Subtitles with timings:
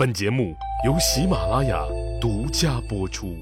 [0.00, 1.84] 本节目由喜马拉雅
[2.18, 3.36] 独家播出。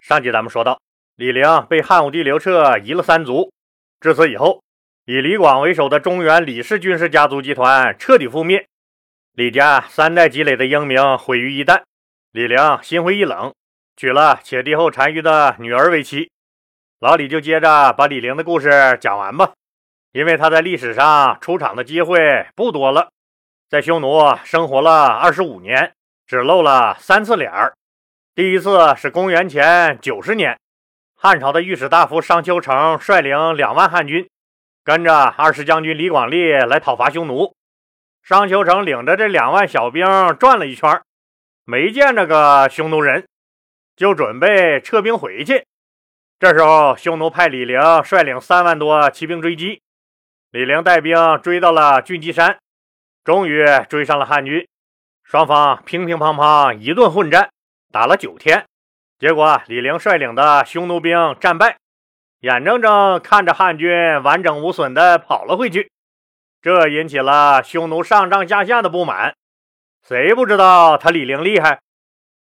[0.00, 0.80] 上集咱们说到，
[1.16, 3.52] 李陵被汉武帝刘彻夷了三族，
[4.00, 4.62] 至此以后，
[5.06, 8.64] 以李广为首的中原李氏军事家族集团彻底覆灭，
[9.32, 11.82] 李家三代积累的英名毁于一旦。
[12.30, 13.52] 李陵心灰意冷，
[13.96, 16.30] 娶了且帝后单于的女儿为妻。
[17.00, 19.54] 老李就接着把李陵的故事讲完吧，
[20.12, 23.08] 因为他在历史上出场的机会不多了。
[23.70, 25.92] 在匈奴生活了二十五年，
[26.26, 27.72] 只露了三次脸儿。
[28.34, 30.58] 第一次是公元前九十年，
[31.14, 34.28] 汉朝的御史大夫商丘成率领两万汉军，
[34.82, 37.54] 跟着二十将军李广利来讨伐匈奴。
[38.24, 40.04] 商丘成领着这两万小兵
[40.40, 41.00] 转了一圈，
[41.64, 43.24] 没见着个匈奴人，
[43.94, 45.64] 就准备撤兵回去。
[46.40, 49.80] 这时候，匈奴派李陵率领三万多骑兵追击，
[50.50, 52.58] 李陵带兵追到了俊基山。
[53.24, 54.66] 终于追上了汉军，
[55.22, 57.50] 双方乒乒乓乓一顿混战，
[57.92, 58.64] 打了九天。
[59.18, 61.76] 结果李陵率领的匈奴兵战败，
[62.40, 63.90] 眼睁睁看着汉军
[64.22, 65.90] 完整无损地跑了回去，
[66.62, 69.34] 这引起了匈奴上上下下的不满。
[70.08, 71.80] 谁不知道他李陵厉害？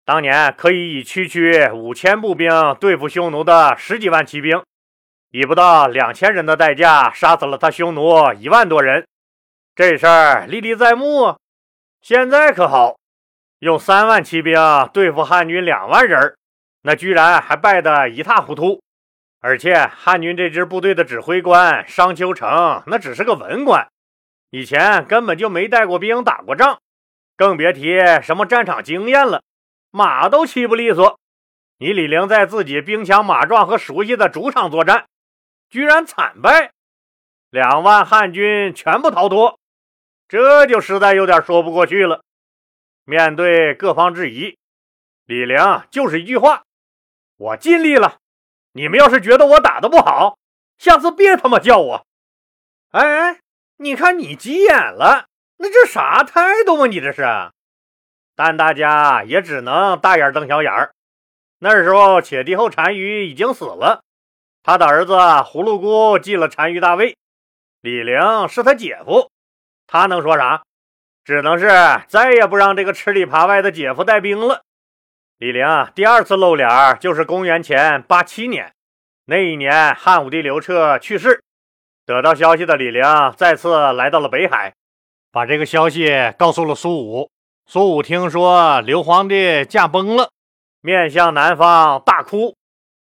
[0.05, 4.63] 当年可以以区区五千步兵对付匈奴的十几万骑兵，
[5.31, 9.07] 以不到两千人的代价杀死了他匈奴一万多人。
[9.77, 11.37] 这事儿历历在目，
[12.01, 12.97] 现在可好，
[13.59, 14.59] 用三万骑兵
[14.91, 16.35] 对付汉军两万人，
[16.81, 18.81] 那居然还败得一塌糊涂。
[19.39, 23.87] 而且汉军这支部队的指挥官商丘成，那只是个文官，
[24.49, 26.79] 以前根本就没带过兵、打过仗，
[27.35, 29.43] 更别提什么战场经验了，
[29.91, 31.19] 马都骑不利索。
[31.77, 35.05] 你李陵在自己兵强马壮和熟悉的主场作战，
[35.69, 36.71] 居然惨败，
[37.51, 39.59] 两万汉军全部逃脱。
[40.27, 42.23] 这就实在有点说不过去了。
[43.05, 44.57] 面对各方质疑，
[45.25, 45.57] 李陵
[45.89, 46.63] 就是一句话
[47.37, 48.17] ：“我尽力了。
[48.73, 50.37] 你们要是觉得我打的不好，
[50.77, 52.05] 下次别他妈叫我。”
[52.91, 53.39] 哎哎，
[53.77, 56.87] 你看你急眼了，那这啥态度嘛？
[56.87, 57.23] 你这是？
[58.35, 60.93] 但大家也只能大眼瞪小眼儿。
[61.59, 64.03] 那时候，且帝后单于已经死了，
[64.61, 67.17] 他的儿子葫芦姑继了单于大位，
[67.81, 69.31] 李陵是他姐夫。
[69.87, 70.61] 他能说啥？
[71.23, 71.67] 只能是
[72.07, 74.61] 再也不让这个吃里扒外的姐夫带兵了。
[75.37, 78.73] 李陵第二次露脸就是公元前八七年，
[79.25, 81.43] 那一年汉武帝刘彻去世，
[82.05, 83.03] 得到消息的李陵
[83.35, 84.73] 再次来到了北海，
[85.31, 87.29] 把这个消息告诉了苏武。
[87.65, 90.31] 苏武听说刘皇帝驾崩了，
[90.81, 92.55] 面向南方大哭，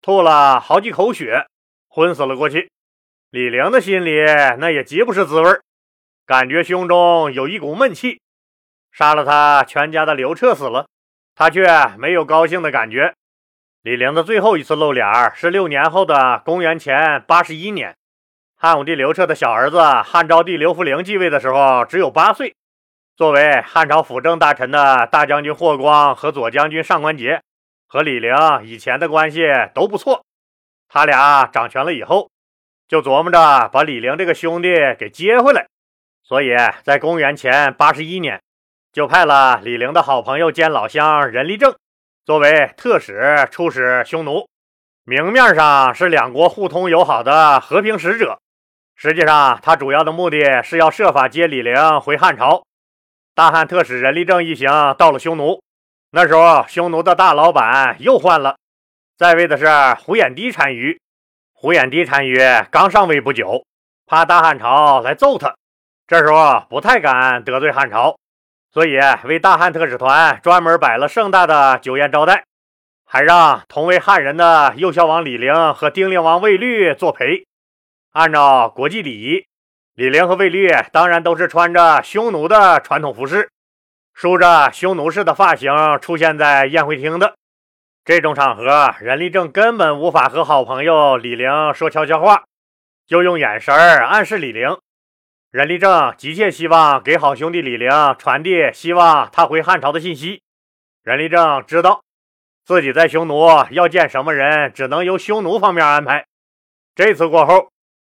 [0.01, 1.45] 吐了好几口血，
[1.87, 2.71] 昏死了过去。
[3.29, 4.25] 李陵的心里
[4.57, 5.59] 那也极不是滋味
[6.27, 8.19] 感觉胸中有一股闷气，
[8.91, 10.85] 杀了他全家的刘彻死了，
[11.33, 11.65] 他却
[11.97, 13.13] 没有高兴的感觉。
[13.81, 17.95] 李陵的最后一次露脸是六年后的公元前八十一年，
[18.57, 22.53] 汉武帝刘彻的小儿子汉昭帝刘弗陵继位的时候只有八岁。
[23.15, 27.39] 作为汉朝辅政大臣的大将军霍光和左将军上官桀
[27.87, 30.25] 和李陵以前的关系都不错，
[30.89, 32.29] 他俩掌权了以后，
[32.89, 34.67] 就琢磨着把李陵这个兄弟
[34.99, 35.67] 给接回来。
[36.27, 36.49] 所以
[36.83, 38.41] 在公元前八十一年，
[38.91, 41.73] 就派了李陵的好朋友兼老乡任立正
[42.25, 44.45] 作为特使出使匈奴。
[45.05, 48.41] 明面上是两国互通友好的和平使者，
[48.93, 52.65] 实际上他主要的目的是要设法接李陵回汉朝。
[53.33, 55.61] 大汉特使任立正一行到了匈奴，
[56.11, 58.57] 那时候匈奴的大老板又换了，
[59.17, 59.65] 在位的是
[60.03, 60.99] 胡衍帝单于。
[61.53, 62.37] 胡衍帝单于
[62.69, 63.63] 刚上位不久，
[64.05, 65.55] 怕大汉朝来揍他。
[66.07, 68.17] 这时候不太敢得罪汉朝，
[68.71, 72.45] 所以为大汉特使团专门摆了盛大的酒宴招待，
[73.05, 77.45] 还让同为汉人的右孝王李陵和丁陵王卫律作陪。
[78.13, 79.45] 按照国际礼仪，
[79.95, 83.49] 李陵和卫律当然都是穿着匈奴的传统服饰，
[84.13, 87.35] 梳着匈奴式的发型出现在宴会厅的。
[88.05, 92.45] 这种场合，任立正根本无法和好朋友李陵说悄悄话，
[93.05, 94.77] 就用眼神暗示李陵。
[95.49, 97.89] 任立正急切希望给好兄弟李陵
[98.19, 100.41] 传递希望他回汉朝的信息。
[101.03, 102.03] 任立正知道
[102.65, 106.25] 自己在匈奴要见什么人，只能由匈奴方面安排。
[106.93, 107.71] 这次过后，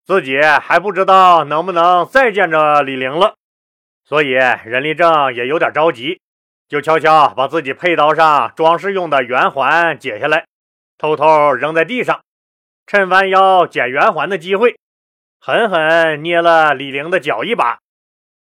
[0.05, 3.37] 自己还不知道能不能再见着李陵了，
[4.05, 6.21] 所以任立正也有点着急，
[6.69, 10.47] 就悄悄把自己佩刀上装饰用的圆环解下来，
[10.99, 12.21] 偷偷扔在地上，
[12.89, 14.77] 趁弯腰捡圆环的机会。
[15.43, 17.81] 狠狠捏了李陵的脚一把，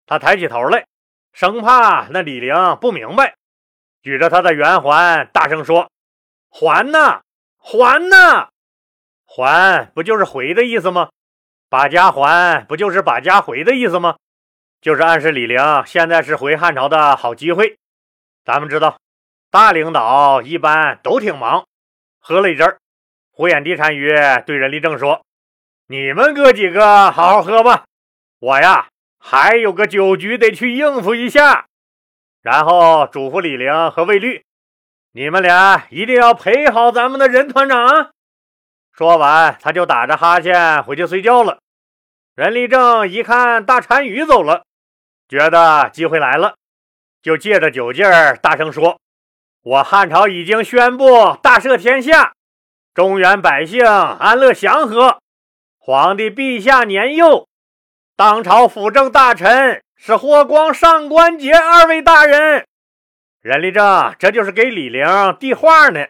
[0.04, 0.84] 他抬起头来，
[1.32, 3.34] 生怕那李陵不明白，
[4.02, 5.90] 举着他的圆环，大声说
[6.52, 7.22] ：“还呢，
[7.56, 8.50] 还呢！
[9.24, 11.08] 还不就是回的意思吗？
[11.70, 14.16] 把家还不就是把家回的意思吗？
[14.82, 17.78] 就是暗示李陵现在是回汉朝的好机会。
[18.44, 18.98] 咱们知道，
[19.50, 21.64] 大领导一般都挺忙。
[22.20, 22.78] 喝了一阵儿，
[23.30, 24.12] 胡眼地单于
[24.44, 25.24] 对任立正说
[25.92, 27.84] ：‘你们哥几个好好喝吧，
[28.38, 28.88] 我呀。’”
[29.24, 31.66] 还有个酒局得去应付一下，
[32.40, 34.42] 然后嘱咐李陵和魏律
[35.12, 38.10] ：“你们俩一定要陪好咱们的任团长。”
[38.90, 41.58] 说完，他就打着哈欠回去睡觉了。
[42.34, 44.64] 任立正一看大单于走了，
[45.28, 46.56] 觉得机会来了，
[47.22, 48.98] 就借着酒劲儿大声说
[49.62, 52.32] ：“我汉朝已经宣布大赦天下，
[52.92, 55.20] 中原百姓安乐祥和，
[55.84, 57.48] 皇帝陛下年幼。”
[58.14, 62.64] 当朝辅政大臣是霍光、上官桀二位大人，
[63.40, 65.04] 任立正这就是给李陵
[65.40, 66.06] 递话呢。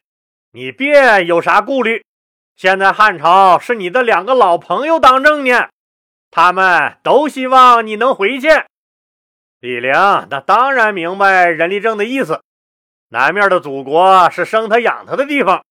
[0.53, 2.05] 你别有啥顾虑，
[2.55, 5.71] 现在汉朝是你的两个老朋友当政呢，
[6.31, 8.49] 他们都希望你能回去。
[9.61, 9.93] 李陵
[10.29, 12.43] 那当然明白任立正的意思，
[13.09, 15.65] 南面的祖国是生他养他的地方，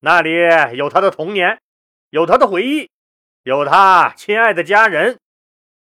[0.00, 0.30] 那里
[0.76, 1.58] 有他的童年，
[2.10, 2.90] 有他的回忆，
[3.48, 5.18] 有他亲爱的家人。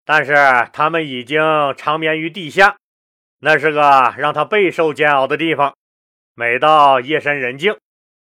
[0.05, 0.33] 但是
[0.71, 1.41] 他们已经
[1.75, 2.77] 长眠于地下，
[3.39, 5.75] 那是个让他备受煎熬的地方。
[6.33, 7.77] 每到夜深人静，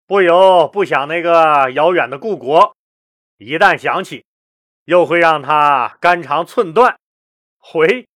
[0.06, 2.74] 不由不想那个遥远的故国。
[3.36, 4.24] 一旦想起，
[4.86, 6.96] 又会让他肝肠寸断。
[7.58, 8.08] 回，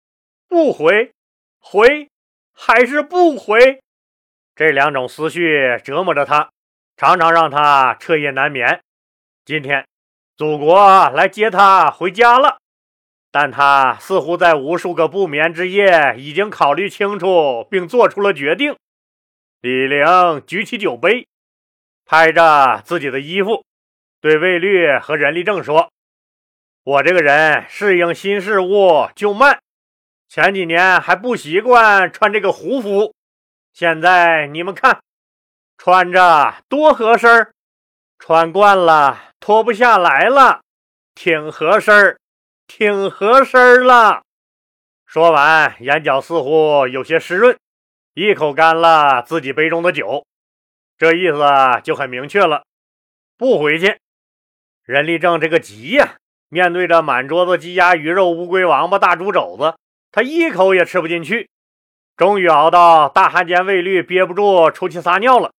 [0.49, 1.13] 不回，
[1.59, 2.09] 回，
[2.55, 3.83] 还是不回？
[4.55, 6.49] 这两种思绪折磨着他，
[6.97, 8.81] 常常让他彻夜难眠。
[9.45, 9.85] 今天，
[10.41, 12.57] 祖国来接他回家了。
[13.31, 18.75] 但他似乎在无数个不眠之夜，已经考虑清楚并做出了决定。
[19.61, 21.29] 李陵举起酒杯，
[22.07, 23.67] 拍着自己的衣服，
[24.23, 25.93] 对魏律和任立正说
[26.85, 29.61] ：“我这个人适应新事物就慢，
[30.27, 33.15] 前几年还不习惯穿这个胡服，
[33.75, 35.03] 现在你们看，
[35.77, 37.53] 穿着多合身
[38.19, 40.61] 穿惯了脱不下来了，
[41.15, 42.19] 挺合身
[42.67, 44.23] 挺合身了。
[45.07, 47.59] 说完，眼角似乎有些湿润，
[48.15, 50.25] 一口干了自己杯中的酒。
[50.99, 51.41] 这意思
[51.83, 52.65] 就很明确了，
[53.39, 53.99] 不回去。
[54.85, 56.17] 任立正这个急呀，
[56.51, 59.75] 面对着满桌子鸡鸭鱼肉、乌龟王八、大猪肘子，
[60.13, 61.49] 他一口也吃不进去。
[62.17, 65.51] 终于熬到大汉奸魏律憋不住出去撒尿了。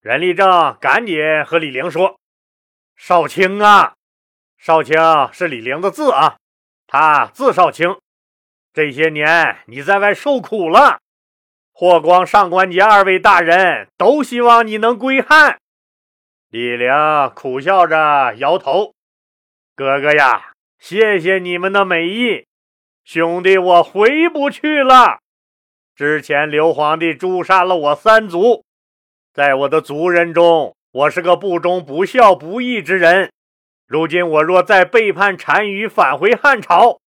[0.00, 2.18] 任立正赶紧和李陵说
[2.98, 3.94] ：“少卿啊，
[4.58, 4.98] 少卿
[5.32, 6.36] 是李陵的字啊。”
[6.90, 7.96] 他字少卿，
[8.72, 11.00] 这些年你在外受苦了，
[11.72, 15.58] 霍光、上官桀二位大人都希望你能归汉。
[16.48, 16.90] 李陵
[17.34, 18.94] 苦笑着摇头
[19.76, 22.46] ：“哥哥呀，谢谢你们的美意，
[23.04, 25.18] 兄弟我回不去了。
[25.94, 28.64] 之前刘皇帝诛杀了我三族，
[29.34, 33.30] 在我的族人中，我是个不忠不孝不义之人。”
[33.86, 37.00] 如今我若再背叛单于，返回汉朝，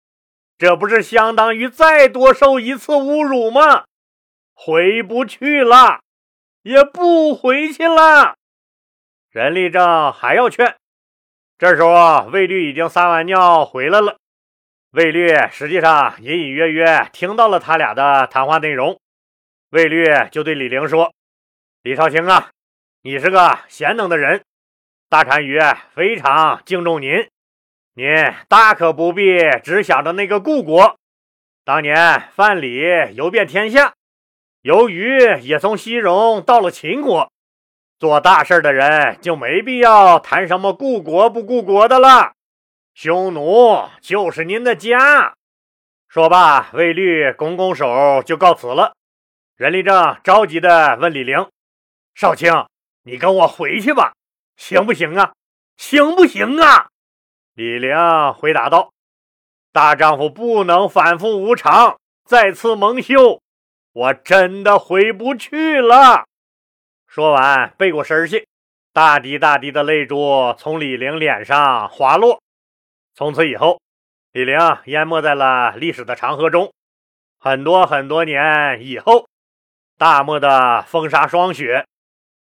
[0.56, 3.84] 这不是相当于再多受一次侮辱吗？
[4.54, 6.00] 回不去了，
[6.62, 8.34] 也不回去了。
[9.30, 10.76] 任立正还要劝，
[11.58, 14.16] 这时候魏律已经撒完尿回来了。
[14.92, 18.98] 魏律实际上隐隐约约听到了他俩的谈话内容，
[19.70, 21.12] 魏律就对李陵说
[21.84, 22.50] ：“李少卿啊，
[23.02, 24.42] 你是个贤能的人。”
[25.10, 25.58] 大单于
[25.92, 27.28] 非常敬重您，
[27.94, 28.06] 您
[28.48, 30.96] 大可不必只想着那个故国。
[31.64, 33.94] 当年范蠡游遍天下，
[34.62, 37.32] 由于也从西戎到了秦国，
[37.98, 42.32] 做大事的人就没必要谈什么故国不故国的了。
[42.94, 45.34] 匈奴就是您的家。
[46.08, 48.94] 说罢，卫律拱拱手就告辞了。
[49.56, 51.48] 任立正着急地问李陵
[52.14, 52.52] ：“少卿，
[53.02, 54.12] 你跟我回去吧。”
[54.56, 55.32] 行不行啊？
[55.76, 56.88] 行不行啊？
[57.54, 57.96] 李陵
[58.34, 58.92] 回答道
[59.72, 63.40] ：“大丈夫不能反复无常，再次蒙羞。
[63.92, 66.26] 我真的回不去了。”
[67.08, 68.46] 说完，背过身去，
[68.92, 72.42] 大滴大滴的泪珠从李陵脸上滑落。
[73.14, 73.80] 从此以后，
[74.32, 76.72] 李陵淹没在了历史的长河中。
[77.38, 79.26] 很多很多年以后，
[79.96, 81.86] 大漠的风沙霜雪。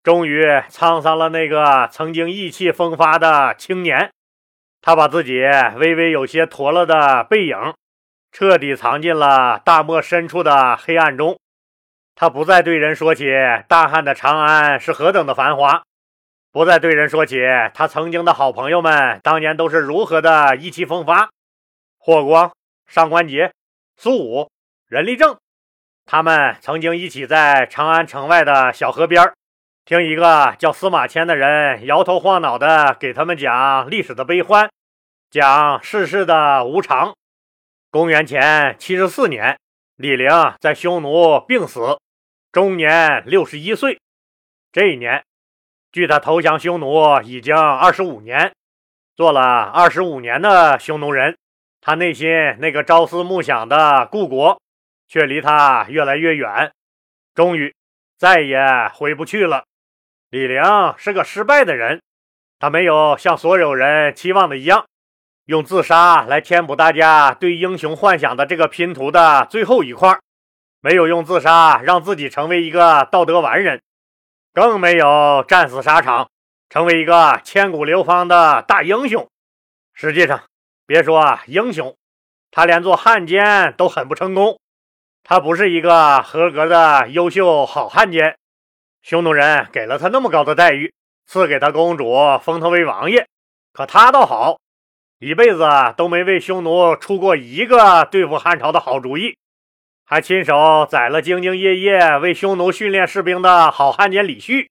[0.04, 4.12] 终于沧桑了那个曾经意气风发的青年，
[4.82, 5.40] 他把自己
[5.76, 7.56] 微微有些驼了的背影
[8.30, 11.40] 彻底藏进了大漠深处的黑暗中。
[12.14, 13.32] 他不再对人说起
[13.66, 15.82] 大汉的长安是何等的繁华，
[16.52, 17.40] 不再对人说起
[17.72, 21.30] 他曾经的好朋友们当年都是如何的意气风发。
[21.98, 22.52] 霍光、
[22.86, 23.50] 上官桀、
[23.96, 24.50] 苏武、
[24.86, 25.38] 任立正，
[26.04, 29.32] 他们曾经一起在长安城外的小河边
[29.86, 34.70] 听一个叫司马迁的人摇头晃脑的给他们讲历史的悲欢，
[35.28, 37.14] 讲世事的无常。
[37.90, 39.58] 公元前七十四年，
[39.96, 41.98] 李陵在匈奴病死，
[42.50, 44.00] 终年六十一岁。
[44.72, 45.22] 这一年，
[45.92, 48.52] 距他投降匈奴已经二十五年。
[49.14, 51.36] 做了二十五年的匈奴人，
[51.82, 52.26] 他内心
[52.58, 54.58] 那个朝思暮想的故国，
[55.08, 56.72] 却离他越来越远，
[57.34, 57.74] 终于
[58.16, 58.58] 再也
[58.94, 59.64] 回不去了。
[60.34, 60.60] 李陵
[60.96, 62.02] 是个失败的人，
[62.58, 64.84] 他没有像所有人期望的一样，
[65.44, 70.18] 用自杀来填补大家对英雄幻想的这个拼图的最后一块，
[70.80, 73.80] 没有用自杀让自己成为一个道德完人，
[74.52, 76.28] 更没有战死沙场，
[76.68, 79.28] 成为一个千古流芳的大英雄。
[79.92, 80.42] 实际上，
[80.84, 81.94] 别说英雄，
[82.50, 84.58] 他连做汉奸都很不成功，
[85.22, 88.36] 他不是一个合格的优秀好汉奸。
[89.04, 90.90] 匈奴人给了他那么高的待遇，
[91.26, 93.28] 赐给他公主，封他为王爷。
[93.74, 94.58] 可他倒好，
[95.18, 99.36] 一辈子都没为匈奴出过一个对付汉朝的好主意，
[100.06, 104.70] 还亲手宰了兢兢业业为匈奴训练士兵的好汉奸李旭。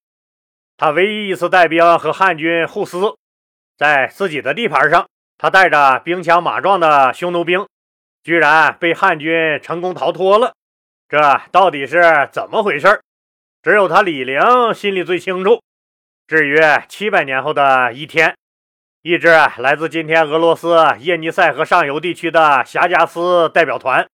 [0.77, 3.15] 他唯一一次带兵和汉军互撕，
[3.77, 7.67] 在自己的地盘上，他带着兵强马壮的匈奴兵，
[8.23, 10.55] 居然被汉军成功逃脱了。
[11.07, 12.99] 这到底是怎么回事？
[13.63, 14.41] 只有他李陵
[14.73, 15.61] 心里最清楚。
[16.27, 18.35] 至于七百年后的一天，
[19.03, 24.05] 一支来自今天俄罗斯叶尼塞河上游地区的霞加斯代表团，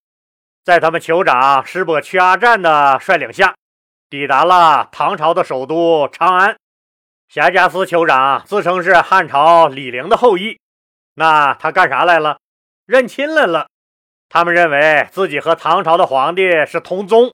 [0.64, 3.56] 在他们酋长施伯屈阿占的率领下，
[4.08, 6.56] 抵达了唐朝的首都长安。
[7.28, 10.60] 霞加斯酋长自称是汉朝李陵的后裔，
[11.16, 12.38] 那他干啥来了？
[12.86, 13.66] 认亲来了。
[14.30, 17.32] 他们认为自己和唐朝的皇帝是同宗。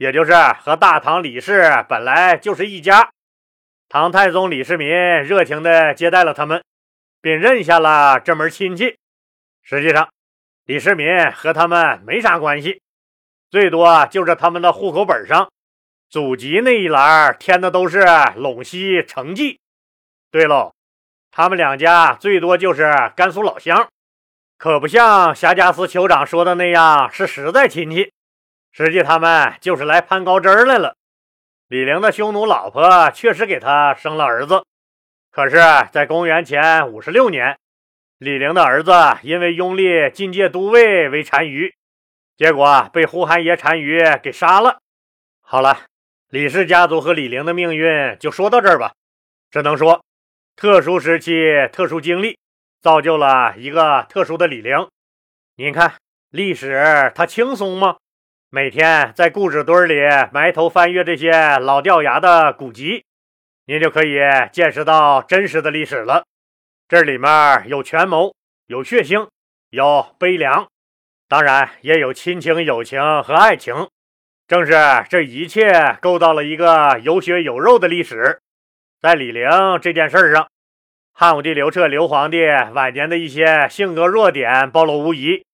[0.00, 3.10] 也就是和大唐李氏本来就是一家，
[3.86, 6.64] 唐太宗李世民热情地接待了他们，
[7.20, 8.96] 并认下了这门亲戚。
[9.62, 10.08] 实际上，
[10.64, 12.80] 李世民和他们没啥关系，
[13.50, 15.50] 最多就是他们的户口本上
[16.08, 19.60] 祖籍那一栏填的都是陇西成纪。
[20.30, 20.72] 对喽，
[21.30, 23.86] 他们两家最多就是甘肃老乡，
[24.56, 28.10] 可不像霞加斯酋长说的那样是实在亲戚。
[28.72, 30.96] 实际他们就是来攀高枝来了。
[31.68, 34.64] 李陵的匈奴老婆确实给他生了儿子，
[35.30, 35.58] 可是，
[35.92, 37.58] 在公元前五十六年，
[38.18, 41.72] 李陵的儿子因为拥立进阶都尉为单于，
[42.36, 44.78] 结果被呼韩邪单于给杀了。
[45.40, 45.86] 好了，
[46.28, 48.92] 李氏家族和李陵的命运就说到这儿吧。
[49.50, 50.04] 只能说，
[50.56, 52.38] 特殊时期、特殊经历，
[52.80, 54.88] 造就了一个特殊的李陵。
[55.56, 55.94] 您看，
[56.30, 57.96] 历史它轻松吗？
[58.52, 59.94] 每天在故纸堆里
[60.32, 61.30] 埋头翻阅这些
[61.60, 63.04] 老掉牙的古籍，
[63.66, 64.18] 您就可以
[64.50, 66.24] 见识到真实的历史了。
[66.88, 67.30] 这里面
[67.68, 68.34] 有权谋，
[68.66, 69.28] 有血腥，
[69.68, 70.66] 有悲凉，
[71.28, 73.88] 当然也有亲情、友情和爱情。
[74.48, 74.72] 正是
[75.08, 78.40] 这一切构造了一个有血有肉的历史。
[79.00, 79.48] 在李陵
[79.80, 80.48] 这件事上，
[81.12, 85.44] 汉武帝刘彻刘皇帝晚年的一些性格弱点暴露无遗。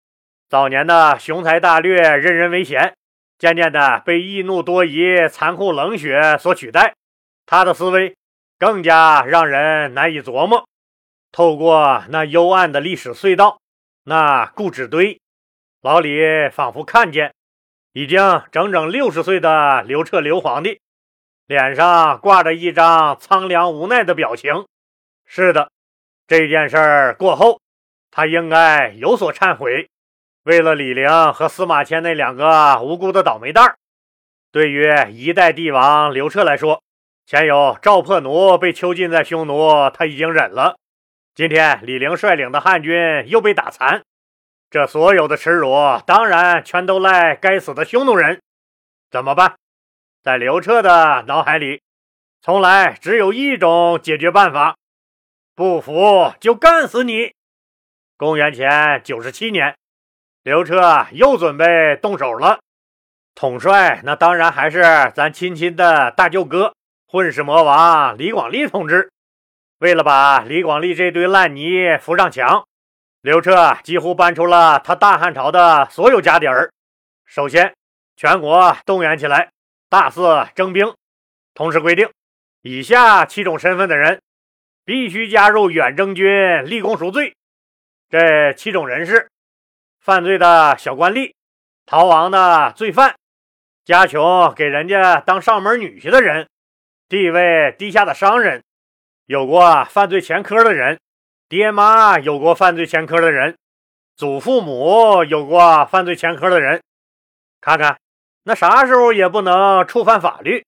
[0.48, 2.94] 早年的雄才大略、任人唯贤，
[3.36, 6.94] 渐渐的被易怒多疑、残酷冷血所取代。
[7.44, 8.16] 他的思维
[8.56, 10.68] 更加让人难以琢磨。
[11.32, 13.60] 透过那幽暗的历史隧道，
[14.04, 15.20] 那故纸堆，
[15.82, 17.34] 老李仿佛看见
[17.92, 20.80] 已经整整六十岁的刘彻刘皇帝，
[21.46, 24.64] 脸上挂着一张苍凉无奈的表情。
[25.26, 25.72] 是的，
[26.28, 27.60] 这件事儿过后，
[28.12, 29.88] 他应该有所忏悔。
[30.46, 33.76] 为了李陵和司马迁那两个无辜的倒霉蛋儿，
[34.52, 36.84] 对于一代帝王刘彻来说，
[37.26, 40.78] 前有赵破奴被囚禁在匈奴，他已经忍了。
[41.34, 42.94] 今天李陵率领的汉军
[43.26, 44.04] 又被打残，
[44.70, 45.74] 这所有的耻辱，
[46.06, 48.40] 当然全都赖该死的匈奴人。
[49.10, 49.56] 怎么办？
[50.22, 51.82] 在刘彻的脑海里，
[52.40, 54.76] 从来只有一种解决办法：
[55.56, 57.34] 不服就干死你。
[58.16, 59.76] 公元前九十七年。
[60.46, 62.60] 刘彻又准备动手了，
[63.34, 64.80] 统帅那当然还是
[65.12, 66.72] 咱亲亲的大舅哥
[67.08, 69.10] 混世魔王李广利同志。
[69.78, 72.64] 为了把李广利这堆烂泥扶上墙，
[73.22, 76.70] 刘彻几乎搬出了他大汉朝的所有家底儿。
[77.24, 77.74] 首先，
[78.16, 79.50] 全国动员起来，
[79.90, 80.94] 大肆征兵，
[81.54, 82.08] 同时规定，
[82.62, 84.22] 以下七种身份的人
[84.84, 86.24] 必须加入远征军，
[86.64, 87.34] 立功赎罪。
[88.08, 89.28] 这七种人士：
[90.06, 91.32] 犯罪的小官吏、
[91.84, 93.16] 逃亡的罪犯、
[93.84, 96.46] 家穷给人家当上门女婿的人、
[97.08, 98.62] 地位低下的商人、
[99.26, 101.00] 有过犯罪前科的人。
[101.48, 103.56] 爹妈有过犯罪前科的人，
[104.16, 106.80] 祖父母有过犯罪前科的人，
[107.60, 107.98] 看看
[108.44, 110.64] 那啥时候也不能触犯法律。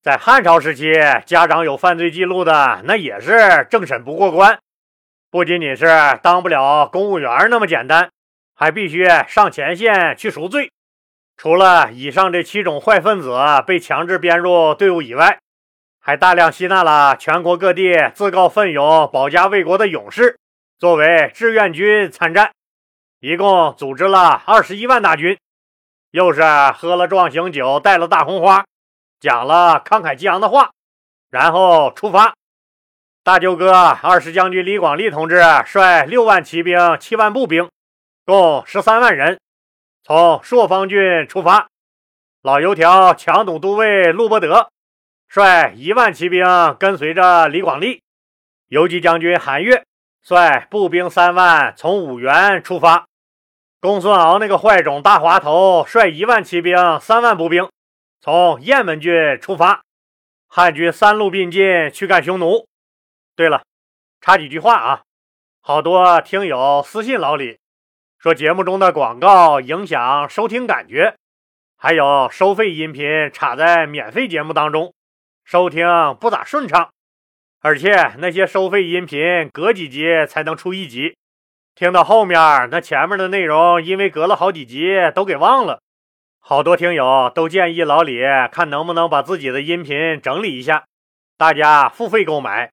[0.00, 0.94] 在汉朝时期，
[1.26, 4.58] 家长有犯罪记录的，那也是政审不过关，
[5.30, 5.86] 不仅仅是
[6.22, 8.10] 当不了公务员那么简单，
[8.62, 10.70] 还必须上前线去赎罪。
[11.36, 15.40] 除了以上这七种坏分子被强制编入队伍以外，
[15.98, 20.38] 还大量吸纳了全国各地自告奋勇保家卫国的勇士
[20.78, 22.52] 作为志愿军参战，
[23.18, 25.36] 一共组织了二十一万大军，
[26.12, 26.40] 又是
[26.72, 28.64] 喝了壮行酒，带了大红花，
[29.18, 30.70] 讲了慷慨激昂的话，
[31.32, 32.32] 然后出发。
[33.24, 37.68] 大舅哥二十将军李广利同志率六万骑兵、七万步兵，
[38.24, 39.40] 共十三万人，
[40.04, 41.68] 从朔方郡出发。
[42.40, 44.70] 老油条强弩都尉陆伯德。
[45.26, 46.46] 率一万骑兵
[46.78, 48.02] 跟随着李广利，
[48.68, 49.84] 游击将军韩岳
[50.22, 53.06] 率步兵三万从五原出发，
[53.80, 57.68] 公孙敖那个坏种大滑头率一万骑兵三万步兵
[58.20, 59.82] 从雁门郡出发，
[60.46, 62.68] 汉军三路并进去干匈奴。
[63.34, 63.64] 对了，
[64.20, 65.02] 插几句话啊，
[65.60, 67.58] 好多听友私信老李
[68.22, 71.16] 说节目中的广告影响收听感觉，
[71.76, 74.94] 还有收费音频插在免费节目当中。
[75.44, 75.84] 收听
[76.20, 76.90] 不咋顺畅，
[77.62, 81.16] 而且那些收费音频隔几集才能出一集，
[81.74, 82.38] 听到后面
[82.70, 85.80] 那前面的内容，因为隔了好几集都给忘了。
[86.38, 90.84] 好多听友都建议老李看能不能把自己的音频整理一下，
[91.36, 92.70] 大家付费购买，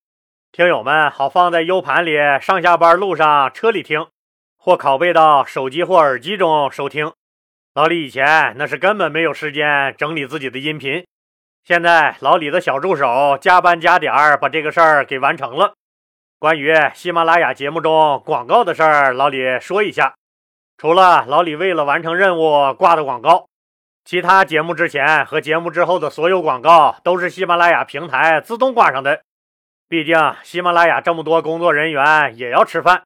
[0.52, 4.06] 听友们好放在 U 盘里，上下班路上车里听，
[4.60, 7.12] 或拷贝到手机或耳机中收听。
[7.74, 11.06] 老李以前那是根本没有时间整理自己的音频。
[11.64, 15.74] 现在老李的小助手加班加点儿把这个事儿给完成了。
[16.40, 20.16] 关于喜马拉雅节目中广告的事儿，老李说一下：
[20.78, 23.48] 除了老李为了完成任务挂的广告，
[24.04, 29.22] 其他节目之前和节目之后的所有广告都是喜马拉雅平台自动挂上的。
[29.88, 33.04] 毕竟喜马拉雅这么多工作人员也要吃饭，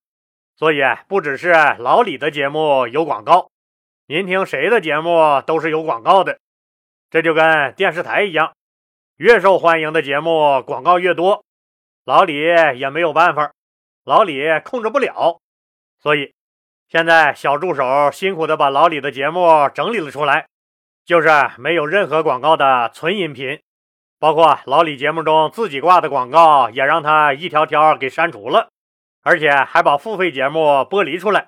[0.56, 3.50] 所以不只是老李的节目有广告，
[4.08, 6.40] 您听谁的节目都是有广告的。
[7.10, 8.54] 这就跟电视台一样，
[9.18, 11.44] 越受欢迎的节目广告越多，
[12.06, 12.34] 老李
[12.78, 13.52] 也没有办法，
[14.04, 15.40] 老李控制不了，
[16.00, 16.34] 所以
[16.90, 20.48] 现在小助手辛苦的把老李的节目整理了出来，
[21.06, 23.62] 就是没有任何广告的纯音频，
[24.20, 28.70] 包括老李节目中自己挂的广告也让他一条条给删除了，
[29.24, 31.48] 而且还把付费节目剥离出来，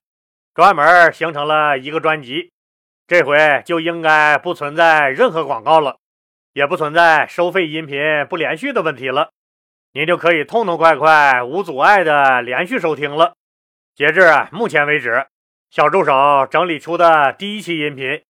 [0.54, 2.52] 专门形成了一个专辑。
[3.08, 5.98] 这回就应该不存在任何广告了，
[6.54, 9.30] 也不存在收费音频不连续的问题了，
[9.94, 13.34] 您就可以痛痛快快、无阻碍的连续收听了。
[13.94, 15.28] 截至目前为止，
[15.70, 18.24] 小助手整理出的第一期音频，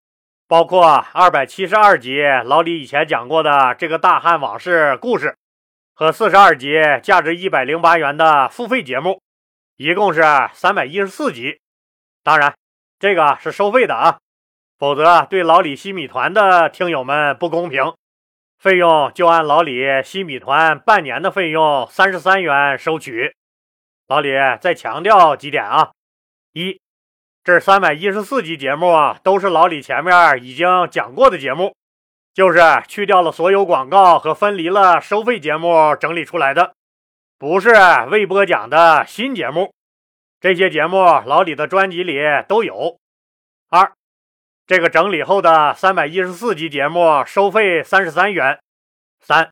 [0.49, 5.37] 包括二百七十二集老李以前讲过的这个大汉往事故事，
[5.95, 9.23] 和四十二集价值一百零八元的付费节目，
[9.77, 11.59] 一共是三百一十四集。
[12.23, 12.55] 当然，
[12.99, 14.19] 这个是收费的啊。
[14.79, 17.93] 否则，对老李西米团的听友们不公平。
[18.59, 23.35] 费用就按老李西米团半年的费用三十三元收取。
[24.07, 25.93] 老李再强调几点啊：
[26.53, 26.81] 一，
[27.43, 31.75] 这三百一十四集节目都是老李前面已经讲过的节目，
[32.33, 36.75] 就是去掉了所有广告和分离了收费节目整理出来的，
[37.39, 37.71] 不是
[38.11, 39.73] 未播讲的新节目。
[40.41, 42.99] 这些节目老李的专辑里都有。
[43.69, 43.93] 二。
[44.67, 48.59] 这个整理后的三百一十四集节目收费三十三元。
[49.21, 49.51] 三，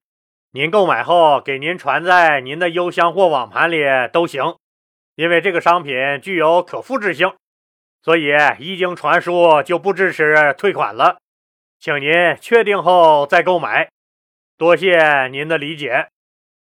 [0.52, 4.56] 您购买后给您传在您的邮箱或网盘里都行，
[5.14, 7.34] 因为这个商品具有可复制性，
[8.00, 11.18] 所以一经传输就不支持退款了。
[11.78, 13.90] 请您确定后再购买，
[14.56, 16.08] 多谢您的理解。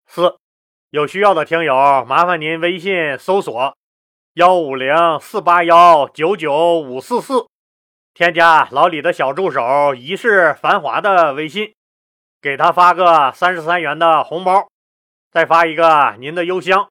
[0.06, 0.38] 四，
[0.94, 3.76] 有需要的听友麻烦您微信搜索
[4.36, 7.48] 幺五零四八幺九九五四四。
[8.14, 11.74] 添加老李的小助手一世繁华的微信，
[12.40, 14.68] 给他发个三十三元的红包，
[15.32, 16.88] 再发一个您的邮箱，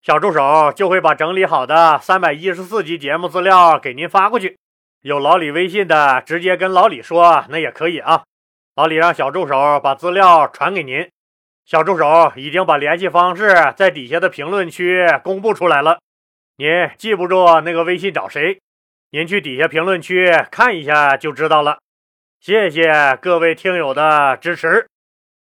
[0.00, 4.56] 小助手就会把整理好的三百一十四集节目资料给您发过去。
[5.00, 8.22] 有老李微信的，直接跟老李说，那也可以啊。
[8.76, 11.10] 老李让小助手把资料传给您。
[11.70, 16.00] 小助手已经把联系方式在底下的评论区公布出来了。
[16.56, 18.58] 您记不住那个微信找谁？
[19.12, 21.78] 您去底下评论区看一下就知道了。
[22.40, 24.89] 谢谢各位听友的支持。